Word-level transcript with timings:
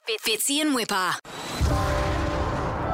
Fitzy 0.00 0.60
and 0.62 0.74
Wippa. 0.74 1.18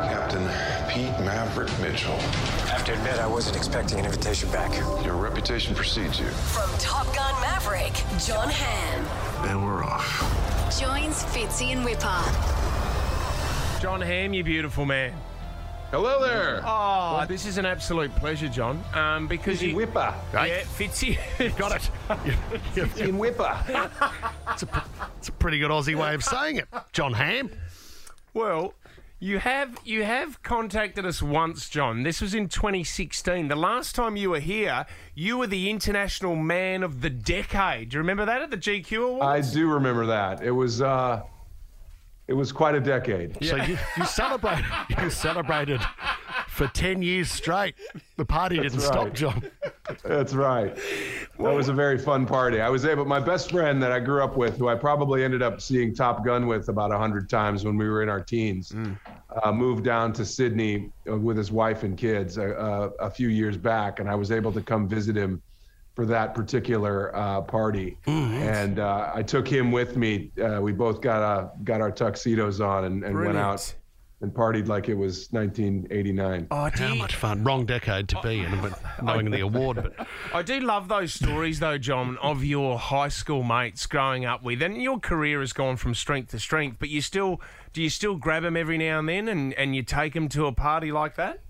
Captain 0.09 0.43
Pete 0.91 1.25
Maverick 1.25 1.71
Mitchell. 1.81 2.13
I 2.13 2.71
have 2.71 2.85
to 2.87 2.93
admit, 2.95 3.19
I 3.21 3.27
wasn't 3.27 3.57
expecting 3.57 4.01
an 4.01 4.05
invitation 4.05 4.51
back. 4.51 4.75
Your 5.05 5.15
reputation 5.15 5.75
precedes 5.77 6.19
you. 6.19 6.27
From 6.27 6.69
Top 6.79 7.07
Gun 7.15 7.41
Maverick, 7.41 7.93
John 8.19 8.49
Hamm 8.51 9.47
And 9.49 9.65
we're 9.65 9.85
off. 9.85 10.21
joins 10.81 11.23
Fitzy 11.27 11.73
and 11.73 11.87
Wippa. 11.87 12.21
John 13.81 14.01
Hamm, 14.01 14.35
you 14.35 14.43
beautiful 14.43 14.85
man. 14.85 15.13
Hello 15.93 16.21
there. 16.23 16.61
Oh, 16.67 17.25
this 17.29 17.47
is 17.47 17.57
an 17.57 17.65
absolute 17.65 18.15
pleasure, 18.17 18.49
John. 18.49 18.83
Um, 18.93 19.27
because 19.27 19.63
you, 19.63 19.75
Wippa. 19.75 20.15
yeah, 20.35 20.61
Fitzy, 20.63 21.17
Got 21.57 21.81
it. 22.77 22.99
In 23.01 23.17
Whipper. 23.19 23.57
It's 24.53 24.63
a, 24.65 24.85
it's 25.29 25.35
a 25.35 25.39
pretty 25.39 25.59
good 25.59 25.71
Aussie 25.71 25.95
way 25.95 26.15
of 26.15 26.25
saying 26.25 26.57
it. 26.57 26.69
John 26.93 27.13
Hamm. 27.13 27.51
Well, 28.33 28.73
you 29.21 29.39
have 29.39 29.79
you 29.85 30.05
have 30.05 30.43
contacted 30.43 31.05
us 31.05 31.21
once, 31.21 31.69
John. 31.69 32.03
This 32.03 32.23
was 32.23 32.35
in 32.35 32.49
2016. 32.49 33.49
The 33.49 33.57
last 33.57 33.95
time 33.95 34.17
you 34.17 34.31
were 34.31 34.41
here, 34.41 34.87
you 35.15 35.37
were 35.37 35.47
the 35.47 35.69
international 35.69 36.35
man 36.35 36.83
of 36.83 37.03
the 37.03 37.11
decade. 37.11 37.91
Do 37.91 37.97
you 37.97 37.99
remember 37.99 38.25
that 38.25 38.41
at 38.41 38.51
the 38.51 38.57
GQ 38.57 39.07
Awards? 39.07 39.49
I 39.51 39.55
do 39.55 39.69
remember 39.69 40.07
that. 40.07 40.43
It 40.43 40.53
was 40.53 40.81
uh 40.81 41.23
it 42.27 42.35
was 42.35 42.53
quite 42.53 42.75
a 42.75 42.81
decade. 42.81 43.37
So 43.45 43.57
you, 43.57 43.77
you 43.97 44.05
celebrated. 44.07 44.65
You 45.03 45.11
celebrated 45.11 45.81
for 46.49 46.69
ten 46.69 47.03
years 47.03 47.31
straight. 47.31 47.75
The 48.17 48.25
party 48.25 48.59
didn't 48.59 48.81
stop. 48.81 49.13
John. 49.13 49.43
That's 50.05 50.33
right. 50.33 50.77
That 51.39 51.55
was 51.55 51.69
a 51.69 51.73
very 51.73 51.99
fun 51.99 52.27
party. 52.27 52.61
I 52.61 52.69
was 52.69 52.85
able 52.85 53.05
my 53.05 53.21
best 53.21 53.51
friend 53.53 53.81
that 53.83 53.93
I 53.93 54.01
grew 54.01 54.23
up 54.25 54.37
with, 54.37 54.59
who 54.59 54.69
I 54.69 54.75
probably 54.75 55.23
ended 55.23 55.41
up 55.41 55.61
seeing 55.61 55.95
Top 55.95 56.25
Gun 56.25 56.47
with 56.49 56.69
about 56.69 56.93
a 56.93 56.99
hundred 56.99 57.31
times 57.31 57.65
when 57.65 57.77
we 57.77 57.89
were 57.89 58.03
in 58.03 58.09
our 58.09 58.21
teens, 58.21 58.73
uh, 59.43 59.53
moved 59.53 59.85
down 59.85 60.13
to 60.15 60.25
Sydney 60.25 60.91
uh, 61.09 61.17
with 61.17 61.37
his 61.37 61.53
wife 61.53 61.85
and 61.85 61.97
kids 61.97 62.39
a, 62.39 62.51
a, 62.51 63.07
a 63.07 63.11
few 63.11 63.29
years 63.29 63.57
back, 63.57 64.01
and 64.01 64.11
I 64.11 64.17
was 64.17 64.33
able 64.33 64.53
to 64.53 64.61
come 64.61 64.89
visit 64.89 65.17
him 65.17 65.41
for 65.95 66.05
that 66.07 66.35
particular 66.35 67.15
uh, 67.17 67.41
party. 67.43 67.97
And 68.07 68.79
uh, 68.81 69.13
I 69.15 69.23
took 69.23 69.47
him 69.49 69.71
with 69.73 69.97
me. 69.97 70.31
Uh, 70.41 70.61
we 70.61 70.73
both 70.73 71.01
got 71.01 71.23
uh, 71.23 71.49
got 71.65 71.81
our 71.81 71.91
tuxedos 71.93 72.61
on 72.61 72.85
and, 72.85 73.05
and 73.05 73.17
went 73.17 73.39
out 73.39 73.75
and 74.21 74.33
partied 74.33 74.67
like 74.67 74.89
it 74.89 74.95
was 74.95 75.29
1989. 75.31 76.49
Oh, 76.51 76.71
do 76.71 76.83
How 76.83 76.95
much 76.95 77.15
fun. 77.15 77.45
Wrong 77.45 77.65
decade 77.65 78.09
to 78.09 78.21
be 78.21 78.41
in, 78.41 78.61
but 78.61 78.81
knowing 79.03 79.31
the 79.31 79.41
award. 79.41 79.77
But 79.77 80.07
I 80.35 80.43
do 80.43 80.59
love 80.61 80.89
those 80.89 81.15
stories, 81.15 81.61
though, 81.61 81.79
John, 81.79 82.19
of 82.19 82.45
your 82.45 82.79
high 82.79 83.09
school 83.09 83.45
mates 83.45 83.87
growing 83.87 84.25
up 84.25 84.43
with, 84.43 84.61
and 84.61 84.83
your 84.83 84.99
career 84.99 85.41
has 85.41 85.53
gone 85.53 85.77
from 85.77 85.95
strength 85.95 86.33
to 86.33 86.41
strength. 86.41 86.79
But 86.81 86.89
you 86.89 87.01
still, 87.01 87.41
do 87.73 87.81
you 87.81 87.91
still 87.91 88.17
grab 88.17 88.43
them 88.43 88.57
every 88.57 88.77
now 88.77 88.99
and 88.99 89.09
then, 89.09 89.29
and, 89.29 89.55
and 89.55 89.77
you 89.77 89.83
take 89.85 90.15
them 90.15 90.29
to 90.31 90.47
a 90.47 90.53
party 90.53 90.91
like 90.91 91.15
that? 91.17 91.41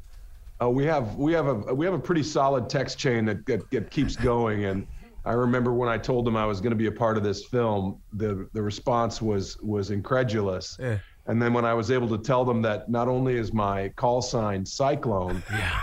Uh, 0.61 0.69
we 0.69 0.85
have 0.85 1.15
we 1.15 1.33
have 1.33 1.47
a 1.47 1.55
we 1.55 1.87
have 1.87 1.95
a 1.95 1.99
pretty 1.99 2.23
solid 2.23 2.69
text 2.69 2.99
chain 2.99 3.25
that, 3.25 3.47
that, 3.47 3.71
that 3.71 3.93
keeps 3.93 4.17
going 4.17 4.65
and 4.65 4.89
I 5.25 5.33
remember 5.35 5.73
when 5.73 5.89
I 5.89 5.99
told 5.99 6.25
them 6.25 6.37
I 6.37 6.47
was 6.47 6.61
going 6.61 6.73
to 6.73 6.77
be 6.77 6.87
a 6.87 6.93
part 6.93 7.17
of 7.17 7.23
this 7.23 7.45
film 7.45 8.01
the 8.13 8.49
the 8.55 8.61
response 8.61 9.23
was 9.23 9.57
was 9.61 9.93
incredulous 9.93 10.77
Yeah. 10.81 10.99
And 11.29 11.41
then 11.41 11.53
when 11.53 11.65
I 11.65 11.75
was 11.75 11.91
able 11.91 12.09
to 12.09 12.19
tell 12.19 12.45
them 12.45 12.63
that 12.63 12.89
not 12.89 13.09
only 13.09 13.37
is 13.37 13.53
my 13.53 13.91
call 13.91 14.23
sign 14.23 14.65
Cyclone 14.65 15.43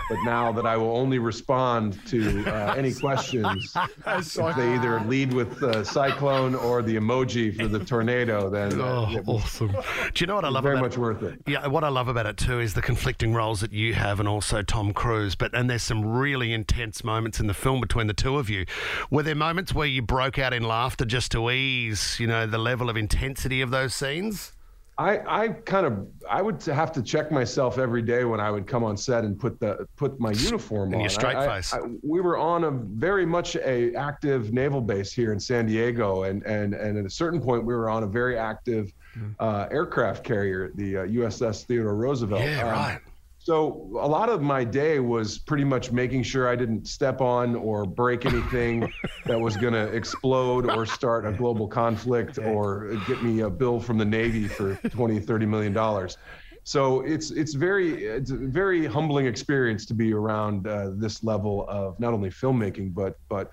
but 0.10 0.18
now 0.24 0.52
that 0.52 0.66
I 0.66 0.76
will 0.78 0.96
only 0.98 1.20
respond 1.20 2.06
to 2.08 2.44
uh, 2.48 2.74
any 2.76 2.94
questions 3.06 3.74
if 4.06 4.56
they 4.56 4.74
either 4.76 5.00
lead 5.02 5.34
with 5.34 5.62
uh, 5.64 5.84
Cyclone 5.84 6.56
or 6.56 6.82
the 6.82 6.96
emoji 6.96 7.56
for 7.56 7.68
the 7.68 7.80
tornado 7.80 8.50
then 8.50 8.82
uh, 8.82 9.08
oh, 9.10 9.16
it 9.16 9.24
awesome. 9.28 9.72
Do 10.14 10.24
you 10.24 10.28
know 10.28 10.36
what 10.36 10.46
I 10.46 10.50
love 10.50 10.64
very 10.64 10.78
about 10.78 10.90
much 10.90 10.98
worth 10.98 11.24
it. 11.24 11.42
Yeah, 11.48 11.68
what 11.68 11.84
I 11.84 11.90
love 11.90 12.08
about 12.08 12.26
it 12.26 12.38
too 12.38 12.60
is 12.60 12.74
the 12.74 12.82
conflicting 12.82 13.34
roles 13.34 13.62
that 13.62 13.72
you 13.72 13.94
have 13.94 14.20
and 14.20 14.28
also 14.28 14.62
Tom 14.62 14.94
Cruise. 14.94 15.36
But 15.36 15.54
and 15.54 15.70
there's 15.70 15.84
some 15.84 16.06
really 16.06 16.54
intense 16.54 17.04
moments 17.04 17.40
in 17.40 17.48
the 17.48 17.54
film 17.54 17.82
between 17.82 18.08
the 18.08 18.14
two 18.14 18.38
of 18.38 18.50
you. 18.50 18.66
Were 19.10 19.24
there 19.24 19.36
moments 19.36 19.74
where 19.74 19.88
you 19.88 20.02
broke 20.02 20.40
out 20.40 20.54
in 20.54 20.64
laughter 20.64 21.06
just 21.06 21.32
to 21.34 21.50
ease, 21.52 22.18
you 22.20 22.28
know, 22.28 22.48
the 22.48 22.58
level 22.58 22.90
of 22.90 22.98
intensity 22.98 23.62
of 23.62 23.72
those 23.72 23.94
scenes? 23.94 24.55
I, 24.98 25.20
I 25.44 25.48
kind 25.50 25.86
of 25.86 26.08
I 26.30 26.42
would 26.42 26.64
have 26.64 26.92
to 26.94 27.02
check 27.04 27.30
myself 27.30 27.78
every 27.78 28.02
day 28.02 28.24
when 28.24 28.40
I 28.40 28.50
would 28.50 28.66
come 28.66 28.84
on 28.84 28.96
set 28.96 29.26
and 29.26 29.38
put 29.38 29.60
the 29.60 29.86
put 29.98 30.20
my 30.22 30.32
uniform 30.50 30.88
And 30.90 30.96
on. 30.96 31.02
your 31.02 31.10
straight 31.10 31.36
I-. 31.36 31.58
I- 31.58 31.80
we 32.02 32.22
were 32.22 32.38
on 32.38 32.64
a 32.64 32.72
very 32.72 33.26
much 33.26 33.58
a 33.58 33.94
active 33.96 34.54
naval 34.54 34.80
base 34.80 35.12
here 35.12 35.34
in 35.34 35.40
San 35.40 35.66
Diego, 35.66 36.24
and 36.24 36.44
and 36.44 36.74
and 36.74 36.98
at 36.98 37.06
a 37.06 37.10
certain 37.10 37.42
point 37.42 37.66
we 37.66 37.74
were 37.76 37.90
on 37.90 38.04
a 38.04 38.08
very 38.08 38.38
active 38.38 38.94
Hmm. 39.16 39.30
uh, 39.40 39.66
aircraft 39.72 40.26
carrier, 40.26 40.72
the 40.76 40.98
uh, 40.98 41.06
USS 41.06 41.64
Theodore 41.64 41.96
Roosevelt. 41.96 42.42
Yeah, 42.42 42.64
Um, 42.68 42.70
right. 42.74 43.00
So 43.46 43.92
a 44.02 44.08
lot 44.08 44.30
of 44.30 44.42
my 44.42 44.64
day 44.64 45.00
was 45.00 45.38
pretty 45.38 45.66
much 45.66 45.92
making 45.92 46.24
sure 46.24 46.50
I 46.50 46.56
didn't 46.56 46.88
step 46.88 47.22
on 47.22 47.56
or 47.56 47.86
break 47.86 48.26
anything 48.26 48.92
that 49.28 49.40
was 49.40 49.56
going 49.56 49.74
to 49.74 49.86
explode 49.94 50.66
or 50.66 50.84
start 50.88 51.28
a 51.28 51.32
global 51.32 51.68
conflict 51.68 52.40
or 52.40 52.96
get 53.08 53.22
me 53.22 53.42
a 53.42 53.50
bill 53.52 53.80
from 53.80 54.00
the 54.00 54.06
Navy 54.06 54.48
for 54.48 54.78
20, 54.90 55.20
30 55.20 55.46
million 55.46 55.74
dollars. 55.74 56.18
So 56.64 57.02
it's 57.02 57.30
it's 57.30 57.54
very 57.54 58.06
it's 58.06 58.32
a 58.32 58.36
very 58.36 58.88
humbling 58.88 59.28
experience 59.28 59.86
to 59.86 59.94
be 59.94 60.12
around 60.12 60.66
uh, 60.66 60.94
this 60.96 61.24
level 61.24 61.68
of 61.70 62.00
not 62.00 62.16
only 62.16 62.32
filmmaking 62.32 62.96
but 62.96 63.14
but 63.30 63.52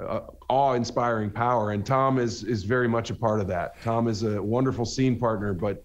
uh, 0.00 0.20
awe-inspiring 0.48 1.30
power. 1.30 1.72
And 1.72 1.84
Tom 1.84 2.18
is 2.18 2.42
is 2.42 2.64
very 2.64 2.88
much 2.88 3.10
a 3.10 3.14
part 3.14 3.40
of 3.40 3.48
that. 3.48 3.82
Tom 3.82 4.08
is 4.08 4.22
a 4.22 4.42
wonderful 4.42 4.86
scene 4.86 5.18
partner, 5.18 5.52
but 5.52 5.84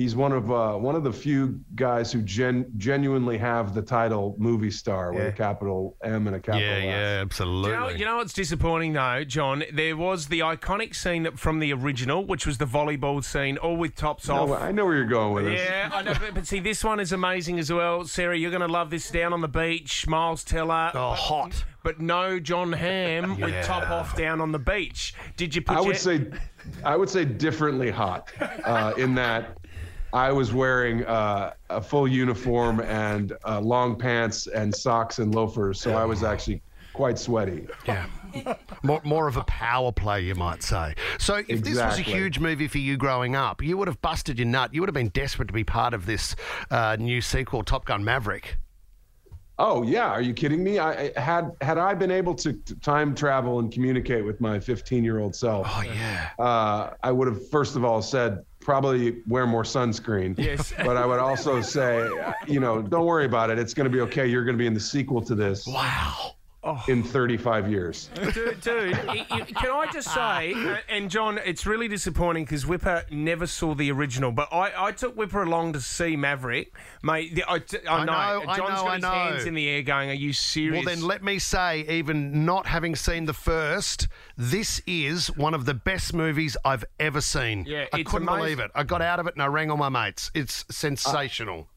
he's 0.00 0.16
one 0.16 0.32
of 0.32 0.50
uh, 0.50 0.72
one 0.76 0.94
of 0.94 1.04
the 1.04 1.12
few 1.12 1.60
guys 1.74 2.10
who 2.10 2.22
gen- 2.22 2.72
genuinely 2.78 3.36
have 3.36 3.74
the 3.74 3.82
title 3.82 4.34
movie 4.38 4.70
star 4.70 5.12
with 5.12 5.22
Yeah. 5.22 5.28
a 5.28 5.32
capital 5.32 5.94
M 6.02 6.26
and 6.26 6.36
a 6.36 6.40
capital 6.40 6.66
Yeah, 6.66 6.74
S. 6.76 6.84
yeah, 6.84 7.20
absolutely. 7.22 7.70
You 7.72 7.76
know, 7.76 7.88
you 7.90 8.04
know 8.06 8.16
what's 8.16 8.32
disappointing 8.32 8.94
though, 8.94 9.24
John? 9.24 9.62
There 9.72 9.96
was 9.98 10.28
the 10.28 10.40
iconic 10.40 10.94
scene 10.94 11.30
from 11.36 11.58
the 11.58 11.72
original, 11.74 12.24
which 12.24 12.46
was 12.46 12.56
the 12.56 12.64
volleyball 12.66 13.22
scene, 13.22 13.58
all 13.58 13.76
with 13.76 13.94
tops 13.94 14.28
No, 14.28 14.52
off. 14.54 14.62
I 14.62 14.72
know 14.72 14.86
where 14.86 14.96
you're 14.96 15.04
going 15.06 15.34
with 15.34 15.44
this. 15.44 15.60
Yeah, 15.60 15.90
I 15.92 16.00
know, 16.02 16.14
but, 16.18 16.32
but 16.34 16.46
see, 16.46 16.60
this 16.60 16.82
one 16.82 16.98
is 16.98 17.12
amazing 17.12 17.58
as 17.58 17.70
well. 17.70 18.04
Sarah, 18.06 18.38
you're 18.38 18.50
going 18.50 18.62
to 18.62 18.68
love 18.68 18.88
this. 18.90 19.10
Down 19.10 19.32
on 19.32 19.40
the 19.42 19.48
beach, 19.48 20.06
Miles 20.06 20.44
Teller. 20.44 20.92
Oh, 20.94 21.12
hot. 21.12 21.64
But 21.82 21.98
no 22.00 22.38
John 22.38 22.72
Hamm 22.72 23.40
with 23.40 23.64
top 23.64 23.90
off 23.90 24.14
down 24.16 24.40
on 24.40 24.52
the 24.52 24.58
beach. 24.58 25.14
Did 25.36 25.54
you 25.54 25.62
put 25.62 25.72
I 25.76 25.80
your- 25.80 25.86
would 25.88 25.96
say, 25.96 26.26
I 26.84 26.94
would 26.96 27.08
say 27.08 27.24
differently 27.24 27.90
hot, 27.90 28.30
uh, 28.64 28.92
in 28.98 29.14
that 29.14 29.56
I 30.12 30.32
was 30.32 30.52
wearing 30.52 31.04
uh, 31.06 31.52
a 31.68 31.80
full 31.80 32.08
uniform 32.08 32.80
and 32.80 33.32
uh, 33.44 33.60
long 33.60 33.96
pants 33.96 34.46
and 34.48 34.74
socks 34.74 35.18
and 35.18 35.34
loafers, 35.34 35.80
so 35.80 35.94
I 35.94 36.04
was 36.04 36.22
actually 36.22 36.62
quite 36.92 37.18
sweaty. 37.18 37.66
Yeah. 37.86 38.06
More, 38.82 39.00
more 39.04 39.28
of 39.28 39.36
a 39.36 39.44
power 39.44 39.92
play, 39.92 40.22
you 40.22 40.34
might 40.34 40.62
say. 40.62 40.94
So, 41.18 41.36
if 41.48 41.62
this 41.62 41.76
was 41.78 41.98
a 41.98 42.02
huge 42.02 42.38
movie 42.38 42.68
for 42.68 42.78
you 42.78 42.96
growing 42.96 43.36
up, 43.36 43.62
you 43.62 43.76
would 43.76 43.88
have 43.88 44.00
busted 44.02 44.38
your 44.38 44.46
nut. 44.48 44.74
You 44.74 44.80
would 44.82 44.88
have 44.88 44.94
been 44.94 45.08
desperate 45.08 45.46
to 45.48 45.54
be 45.54 45.64
part 45.64 45.94
of 45.94 46.06
this 46.06 46.34
uh, 46.70 46.96
new 46.98 47.20
sequel, 47.20 47.62
Top 47.62 47.84
Gun 47.84 48.04
Maverick. 48.04 48.56
Oh 49.58 49.82
yeah, 49.82 50.08
are 50.08 50.22
you 50.22 50.32
kidding 50.32 50.64
me? 50.64 50.78
I 50.78 51.12
I- 51.14 51.20
had 51.20 51.50
had 51.60 51.76
I 51.76 51.92
been 51.94 52.10
able 52.10 52.34
to 52.36 52.54
t- 52.54 52.74
time 52.76 53.14
travel 53.14 53.58
and 53.58 53.70
communicate 53.70 54.24
with 54.24 54.40
my 54.40 54.58
15 54.58 55.04
year 55.04 55.18
old 55.18 55.36
self, 55.36 55.66
Oh, 55.68 55.82
yeah. 55.82 56.30
uh, 56.38 56.94
I 57.02 57.12
would 57.12 57.28
have 57.28 57.46
first 57.50 57.76
of 57.76 57.84
all 57.84 58.00
said 58.00 58.42
probably 58.70 59.16
wear 59.26 59.48
more 59.48 59.64
sunscreen. 59.64 60.38
Yes. 60.38 60.72
But 60.90 60.96
I 60.96 61.04
would 61.04 61.18
also 61.18 61.60
say, 61.60 62.08
you 62.46 62.60
know, 62.60 62.80
don't 62.80 63.04
worry 63.04 63.24
about 63.24 63.50
it. 63.50 63.58
It's 63.58 63.74
going 63.74 63.84
to 63.84 63.90
be 63.90 64.00
okay. 64.02 64.28
You're 64.28 64.44
going 64.44 64.56
to 64.56 64.58
be 64.58 64.66
in 64.68 64.74
the 64.74 64.80
sequel 64.80 65.20
to 65.22 65.34
this 65.34 65.66
Wow. 65.66 66.36
In 66.88 67.02
35 67.02 67.70
years. 67.70 68.10
dude, 68.34 68.60
dude 68.60 68.92
y- 69.06 69.26
y- 69.30 69.40
can 69.44 69.70
I 69.70 69.86
just 69.90 70.12
say, 70.12 70.52
uh, 70.56 70.76
and 70.90 71.10
John, 71.10 71.38
it's 71.42 71.64
really 71.64 71.88
disappointing 71.88 72.44
because 72.44 72.66
Wippa 72.66 73.10
never 73.10 73.46
saw 73.46 73.74
the 73.74 73.90
original, 73.90 74.30
but 74.30 74.52
I, 74.52 74.70
I 74.76 74.92
took 74.92 75.16
Wippa 75.16 75.46
along 75.46 75.72
to 75.72 75.80
see 75.80 76.16
Maverick, 76.16 76.74
mate. 77.02 77.34
The, 77.34 77.44
I, 77.50 77.60
t- 77.60 77.78
I 77.88 77.96
I 77.96 78.04
know, 78.04 78.12
know, 78.44 78.50
I 78.50 78.56
John's 78.58 78.58
know, 78.58 78.82
got 78.84 78.88
I 78.90 78.94
his 78.96 79.02
know. 79.02 79.10
hands 79.10 79.44
in 79.46 79.54
the 79.54 79.66
air, 79.70 79.80
going, 79.82 80.10
"Are 80.10 80.14
you 80.14 80.34
serious?" 80.34 80.84
Well, 80.84 80.94
then 80.94 81.02
let 81.04 81.22
me 81.24 81.38
say, 81.38 81.80
even 81.88 82.44
not 82.44 82.66
having 82.66 82.94
seen 82.94 83.24
the 83.24 83.32
first, 83.32 84.06
this 84.36 84.82
is 84.86 85.28
one 85.36 85.54
of 85.54 85.64
the 85.64 85.74
best 85.74 86.12
movies 86.12 86.58
I've 86.62 86.84
ever 86.98 87.22
seen. 87.22 87.64
Yeah, 87.66 87.86
I 87.92 88.02
couldn't 88.02 88.28
amazing. 88.28 88.38
believe 88.42 88.58
it. 88.60 88.70
I 88.74 88.82
got 88.82 89.00
out 89.00 89.18
of 89.18 89.26
it 89.26 89.34
and 89.34 89.42
I 89.42 89.46
rang 89.46 89.70
all 89.70 89.78
my 89.78 89.88
mates. 89.88 90.30
It's 90.34 90.64
sensational. 90.70 91.68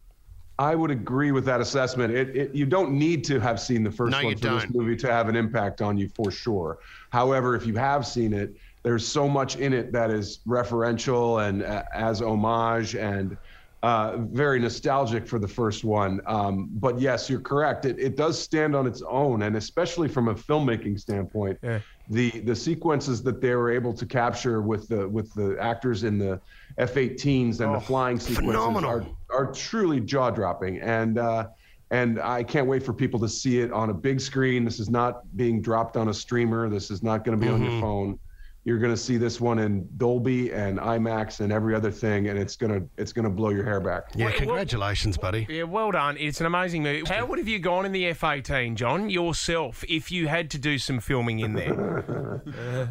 I 0.59 0.75
would 0.75 0.91
agree 0.91 1.31
with 1.31 1.45
that 1.45 1.61
assessment. 1.61 2.13
It, 2.13 2.35
it, 2.35 2.55
you 2.55 2.65
don't 2.65 2.91
need 2.91 3.23
to 3.25 3.39
have 3.39 3.59
seen 3.59 3.83
the 3.83 3.91
first 3.91 4.11
No, 4.11 4.23
one 4.23 4.38
for 4.38 4.39
this 4.39 4.63
don't. 4.63 4.75
movie 4.75 4.95
to 4.97 5.11
have 5.11 5.27
an 5.27 5.35
impact 5.35 5.81
on 5.81 5.97
you 5.97 6.09
for 6.09 6.29
sure. 6.29 6.77
However, 7.11 7.55
if 7.55 7.65
you 7.65 7.75
have 7.75 8.05
seen 8.05 8.33
it, 8.33 8.55
there's 8.83 9.07
so 9.07 9.27
much 9.27 9.55
in 9.55 9.73
it 9.73 9.91
that 9.94 10.11
is 10.11 10.39
referential 10.47 11.47
and 11.47 11.63
uh, 11.63 11.83
as 11.94 12.21
homage 12.21 12.95
and 12.95 13.38
uh, 13.83 14.15
very 14.31 14.59
nostalgic 14.59 15.27
for 15.27 15.38
the 15.39 15.47
first 15.47 15.83
one. 15.83 16.21
Um, 16.25 16.69
but 16.71 17.00
yes, 17.01 17.30
you're 17.30 17.41
correct. 17.41 17.83
It, 17.83 18.00
it 18.00 18.15
does 18.15 18.39
stand 18.41 18.75
on 18.77 18.88
its 18.88 19.01
own, 19.07 19.44
and 19.44 19.57
especially 19.57 20.07
from 20.07 20.30
a 20.30 20.33
filmmaking 20.35 20.97
standpoint, 21.00 21.59
Yeah. 21.62 21.80
the 22.09 22.31
the 22.41 22.56
sequences 22.56 23.21
that 23.24 23.41
they 23.41 23.53
were 23.56 23.69
able 23.69 23.94
to 23.94 24.06
capture 24.06 24.62
with 24.62 24.88
the 24.88 25.07
with 25.09 25.33
the 25.33 25.57
actors 25.59 26.06
in 26.06 26.18
the 26.18 26.39
F-18s 26.77 27.59
and 27.59 27.75
the 27.75 27.80
flying 27.80 28.19
sequences 28.19 28.53
phenomenal. 28.56 28.89
are 28.89 29.06
are 29.30 29.51
truly 29.51 30.00
jaw 30.00 30.30
dropping. 30.30 30.80
And 30.80 31.18
uh, 31.18 31.47
and 31.91 32.21
I 32.21 32.41
can't 32.41 32.68
wait 32.68 32.83
for 32.83 32.94
people 32.94 33.19
to 33.19 33.27
see 33.30 33.59
it 33.59 33.71
on 33.74 33.89
a 33.89 33.94
big 33.94 34.21
screen. 34.21 34.63
This 34.63 34.80
is 34.80 34.89
not 34.89 35.24
being 35.35 35.62
dropped 35.62 35.97
on 35.97 36.07
a 36.07 36.13
streamer. 36.13 36.69
This 36.69 36.89
is 36.89 37.03
not 37.03 37.25
going 37.25 37.38
to 37.38 37.45
be 37.45 37.51
on 37.51 37.62
your 37.62 37.81
phone. 37.81 38.18
You're 38.65 38.80
going 38.80 38.94
to 38.94 38.98
see 38.98 39.18
this 39.18 39.42
one 39.42 39.60
in 39.60 39.88
Dolby 39.98 40.51
and 40.54 40.80
IMAX 40.80 41.42
and 41.42 41.51
every 41.51 41.75
other 41.75 41.92
thing, 41.92 42.30
and 42.30 42.39
it's 42.39 42.56
gonna 42.56 42.81
it's 42.98 43.12
gonna 43.12 43.30
blow 43.30 43.50
your 43.50 43.65
hair 43.65 43.81
back. 43.81 44.04
Yeah, 44.15 44.27
Well, 44.27 44.33
congratulations, 44.36 45.18
buddy. 45.18 45.45
Yeah, 45.50 45.63
well 45.63 45.92
done. 45.92 46.15
It's 46.18 46.39
an 46.39 46.45
amazing 46.45 46.81
movie. 46.81 47.04
How 47.06 47.25
would 47.25 47.39
have 47.39 47.48
you 47.50 47.60
gone 47.60 47.86
in 47.86 47.92
the 47.92 48.06
F-18, 48.07 48.75
John, 48.75 49.10
yourself, 49.10 49.83
if 49.89 50.13
you 50.13 50.30
had 50.30 50.50
to 50.51 50.57
do 50.57 50.77
some 50.77 51.00
filming 51.01 51.39
in 51.42 51.54
there? 51.54 52.01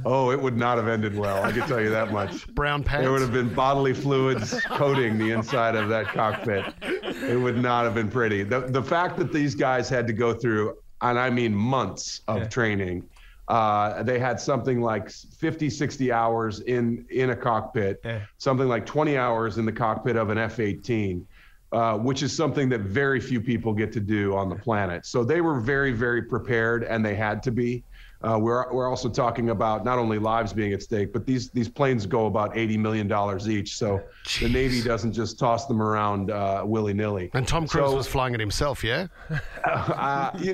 Oh, 0.05 0.31
it 0.31 0.41
would 0.41 0.57
not 0.57 0.79
have 0.79 0.89
ended 0.89 1.17
well. 1.17 1.43
I 1.43 1.53
can 1.53 1.67
tell 1.69 1.81
you 1.81 1.91
that 1.91 2.11
much. 2.13 2.47
Brown 2.55 2.83
pants. 2.83 3.03
There 3.03 3.13
would 3.13 3.21
have 3.21 3.33
been 3.33 3.53
bodily 3.53 3.93
fluids 3.93 4.59
coating 4.63 5.19
the 5.19 5.31
inside 5.33 5.75
of 5.75 5.89
that 5.91 6.07
cockpit. 6.07 6.65
It 6.83 7.39
would 7.39 7.59
not 7.59 7.85
have 7.85 7.95
been 7.95 8.09
pretty. 8.11 8.43
The, 8.45 8.61
the 8.61 8.83
fact 8.83 9.19
that 9.19 9.33
these 9.33 9.55
guys 9.55 9.89
had 9.89 10.07
to 10.07 10.13
go 10.13 10.33
through, 10.33 10.77
and 11.03 11.19
I 11.19 11.29
mean 11.31 11.55
months 11.55 12.23
of 12.29 12.49
training, 12.49 13.05
uh, 13.49 14.03
they 14.03 14.19
had 14.19 14.39
something 14.41 14.81
like 14.81 15.11
50, 15.11 15.69
60 15.69 16.13
hours 16.13 16.61
in, 16.61 17.05
in 17.11 17.31
a 17.31 17.37
cockpit, 17.37 18.01
Yeah. 18.05 18.21
something 18.39 18.69
like 18.69 18.87
20 18.87 19.17
hours 19.17 19.59
in 19.59 19.65
the 19.65 19.73
cockpit 19.73 20.17
of 20.17 20.31
an 20.31 20.39
F 20.39 20.61
18. 20.61 21.27
Uh, 21.73 21.97
which 21.97 22.23
is 22.23 22.37
something 22.37 22.69
that 22.69 22.81
very 22.83 23.19
few 23.19 23.41
people 23.41 23.73
get 23.73 23.91
to 23.95 23.99
do 24.01 24.37
on 24.37 24.51
the 24.51 24.55
planet. 24.55 25.07
So 25.07 25.25
they 25.25 25.41
were 25.41 25.59
very, 25.59 25.91
very 25.91 26.21
prepared, 26.23 26.85
and 26.85 27.03
they 27.03 27.15
had 27.15 27.43
to 27.45 27.51
be. 27.51 27.83
Uh, 28.23 28.39
we're 28.39 28.71
we're 28.73 28.89
also 28.89 29.09
talking 29.09 29.49
about 29.51 29.83
not 29.85 29.99
only 29.99 30.19
lives 30.19 30.53
being 30.53 30.75
at 30.75 30.83
stake, 30.83 31.13
but 31.15 31.25
these 31.27 31.49
these 31.51 31.69
planes 31.71 32.05
go 32.07 32.27
about 32.27 32.57
eighty 32.59 32.77
million 32.77 33.09
dollars 33.09 33.49
each. 33.49 33.77
So 33.77 34.01
the 34.41 34.49
Navy 34.51 34.83
doesn't 34.83 35.13
just 35.15 35.39
toss 35.39 35.65
them 35.67 35.81
around 35.83 36.31
uh, 36.31 36.63
willy 36.65 36.93
nilly. 36.93 37.31
and 37.33 37.49
Tom 37.49 37.67
Cruise 37.67 37.91
So- 37.91 37.97
was 37.97 38.07
flying 38.07 38.35
it 38.35 38.39
himself, 38.41 38.85
yeah? 38.85 39.07
uh, 39.65 40.31
y- 40.35 40.53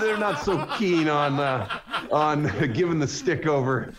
they're 0.00 0.16
not 0.16 0.40
so 0.40 0.64
keen 0.78 1.08
on 1.08 1.38
uh, 1.40 1.68
on 2.10 2.44
giving 2.72 2.98
the 2.98 3.08
stick 3.08 3.46
over 3.46 3.92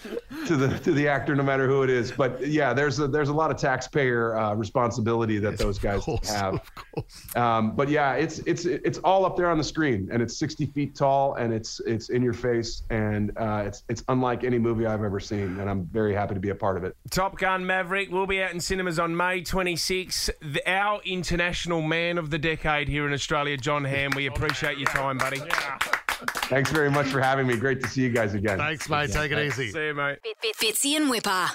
to 0.47 0.55
the 0.55 0.79
to 0.79 0.91
the 0.91 1.07
actor, 1.07 1.35
no 1.35 1.43
matter 1.43 1.67
who 1.67 1.83
it 1.83 1.89
is. 1.89 2.11
But 2.11 2.45
yeah, 2.47 2.73
there's 2.73 2.99
a 2.99 3.07
there's 3.07 3.29
a 3.29 3.33
lot 3.33 3.51
of 3.51 3.57
taxpayer 3.57 4.35
uh, 4.37 4.53
responsibility 4.55 5.39
that 5.39 5.57
those 5.57 5.79
guys 5.79 5.97
Of 5.99 6.03
course, 6.05 6.29
have. 6.29 6.53
of 6.55 6.75
course. 6.75 7.35
Um, 7.35 7.75
but 7.75 7.89
yeah, 7.89 8.13
it's 8.13 8.39
it's 8.39 8.65
it's 8.65 8.97
all 8.99 9.25
up 9.25 9.35
there 9.37 9.49
on 9.49 9.57
the 9.57 9.63
screen, 9.63 10.09
and 10.11 10.21
it's 10.21 10.37
60 10.37 10.65
feet 10.67 10.95
tall, 10.95 11.35
and 11.35 11.53
it's 11.53 11.79
it's 11.85 12.09
in 12.09 12.21
your 12.21 12.33
face, 12.33 12.83
and 12.89 13.31
uh, 13.37 13.63
it's 13.65 13.83
it's 13.89 14.03
unlike 14.09 14.43
any 14.43 14.59
movie 14.59 14.85
I've 14.85 15.03
ever 15.03 15.19
seen, 15.19 15.59
and 15.59 15.69
I'm 15.69 15.85
very 15.85 16.13
happy 16.13 16.33
to 16.33 16.39
be 16.39 16.49
a 16.49 16.55
part 16.55 16.77
of 16.77 16.83
it. 16.83 16.95
Top 17.09 17.37
Gun 17.37 17.65
Maverick 17.65 18.09
will 18.11 18.27
be 18.27 18.41
out 18.41 18.51
in 18.51 18.59
cinemas 18.59 18.99
on 18.99 19.15
May 19.15 19.41
26. 19.41 20.29
The, 20.41 20.61
our 20.69 21.01
international 21.03 21.81
man 21.81 22.17
of 22.17 22.29
the 22.29 22.39
decade 22.39 22.87
here 22.87 23.07
in 23.07 23.13
Australia, 23.13 23.57
John 23.57 23.85
Hamm. 23.85 24.11
We 24.15 24.25
appreciate 24.27 24.77
your 24.77 24.87
time, 24.87 25.17
buddy. 25.17 25.41
Thanks 26.31 26.71
very 26.71 26.91
much 26.91 27.07
for 27.07 27.21
having 27.21 27.47
me. 27.47 27.55
Great 27.57 27.81
to 27.81 27.87
see 27.87 28.01
you 28.01 28.09
guys 28.09 28.33
again. 28.33 28.57
Thanks, 28.57 28.89
mate. 28.89 29.11
Take 29.11 29.31
it 29.31 29.39
easy. 29.39 29.71
See 29.71 29.87
you, 29.87 29.93
mate. 29.93 30.19
Fitzy 30.59 30.95
and 30.97 31.11
Wippa. 31.11 31.53